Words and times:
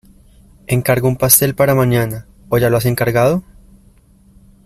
Encargo 0.65 1.07
un 1.07 1.15
pastel 1.15 1.53
para 1.53 1.75
mañana 1.75 2.25
¿o 2.49 2.57
ya 2.57 2.71
lo 2.71 2.77
has 2.77 2.87
encargado? 2.87 3.43